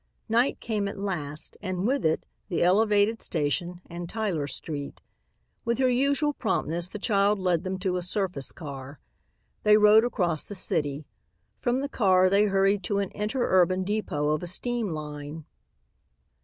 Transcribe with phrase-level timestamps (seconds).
[0.27, 4.99] Night came at last and with it the elevated station and Tyler street.
[5.63, 8.99] With her usual promptness, the child led them to a surface car.
[9.61, 11.05] They rode across the city.
[11.59, 15.45] From the car they hurried to an inter urban depot of a steam line.